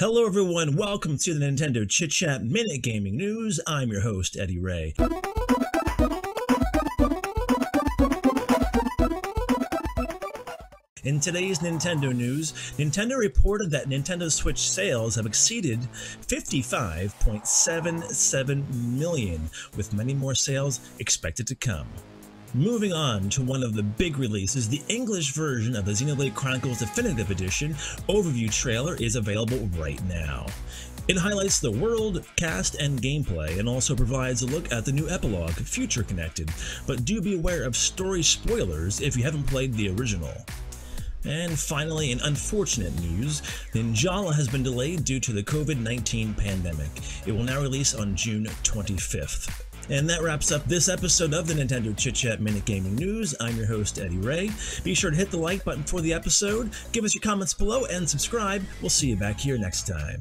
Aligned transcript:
Hello, 0.00 0.24
everyone. 0.24 0.76
Welcome 0.76 1.18
to 1.18 1.34
the 1.34 1.44
Nintendo 1.44 1.86
Chit 1.86 2.12
Chat 2.12 2.42
Minute 2.42 2.80
Gaming 2.80 3.18
News. 3.18 3.60
I'm 3.66 3.90
your 3.90 4.00
host, 4.00 4.34
Eddie 4.34 4.58
Ray. 4.58 4.94
In 11.04 11.20
today's 11.20 11.58
Nintendo 11.58 12.16
news, 12.16 12.52
Nintendo 12.78 13.18
reported 13.18 13.70
that 13.72 13.90
Nintendo 13.90 14.32
Switch 14.32 14.70
sales 14.70 15.16
have 15.16 15.26
exceeded 15.26 15.80
55.77 16.26 18.74
million, 18.74 19.50
with 19.76 19.92
many 19.92 20.14
more 20.14 20.34
sales 20.34 20.80
expected 20.98 21.46
to 21.46 21.54
come. 21.54 21.88
Moving 22.54 22.92
on 22.92 23.30
to 23.30 23.42
one 23.42 23.62
of 23.62 23.74
the 23.74 23.82
big 23.84 24.18
releases, 24.18 24.68
the 24.68 24.82
English 24.88 25.34
version 25.34 25.76
of 25.76 25.84
the 25.84 25.92
Xenoblade 25.92 26.34
Chronicles 26.34 26.80
Definitive 26.80 27.30
Edition 27.30 27.74
overview 28.08 28.52
trailer 28.52 28.96
is 28.96 29.14
available 29.14 29.70
right 29.78 30.02
now. 30.08 30.46
It 31.06 31.16
highlights 31.16 31.60
the 31.60 31.70
world, 31.70 32.26
cast, 32.34 32.74
and 32.74 33.00
gameplay, 33.00 33.60
and 33.60 33.68
also 33.68 33.94
provides 33.94 34.42
a 34.42 34.48
look 34.48 34.72
at 34.72 34.84
the 34.84 34.90
new 34.90 35.08
epilogue, 35.08 35.52
Future 35.52 36.02
Connected, 36.02 36.50
but 36.88 37.04
do 37.04 37.20
be 37.20 37.36
aware 37.36 37.62
of 37.62 37.76
story 37.76 38.24
spoilers 38.24 39.00
if 39.00 39.16
you 39.16 39.22
haven't 39.22 39.46
played 39.46 39.74
the 39.74 39.90
original. 39.90 40.34
And 41.24 41.56
finally, 41.56 42.10
in 42.10 42.18
unfortunate 42.20 42.98
news, 43.00 43.42
Ninjala 43.74 44.34
has 44.34 44.48
been 44.48 44.64
delayed 44.64 45.04
due 45.04 45.20
to 45.20 45.32
the 45.32 45.44
COVID 45.44 45.78
19 45.78 46.34
pandemic. 46.34 46.90
It 47.26 47.32
will 47.32 47.44
now 47.44 47.60
release 47.60 47.94
on 47.94 48.16
June 48.16 48.46
25th. 48.64 49.69
And 49.88 50.08
that 50.08 50.22
wraps 50.22 50.52
up 50.52 50.64
this 50.64 50.88
episode 50.88 51.34
of 51.34 51.46
the 51.46 51.54
Nintendo 51.54 51.96
Chit 51.96 52.14
Chat 52.14 52.40
Minute 52.40 52.64
Gaming 52.64 52.94
News. 52.94 53.34
I'm 53.40 53.56
your 53.56 53.66
host, 53.66 53.98
Eddie 53.98 54.18
Ray. 54.18 54.50
Be 54.84 54.94
sure 54.94 55.10
to 55.10 55.16
hit 55.16 55.30
the 55.30 55.38
like 55.38 55.64
button 55.64 55.82
for 55.82 56.00
the 56.00 56.12
episode, 56.12 56.70
give 56.92 57.04
us 57.04 57.14
your 57.14 57.22
comments 57.22 57.54
below, 57.54 57.86
and 57.86 58.08
subscribe. 58.08 58.62
We'll 58.80 58.90
see 58.90 59.08
you 59.08 59.16
back 59.16 59.40
here 59.40 59.58
next 59.58 59.86
time. 59.86 60.20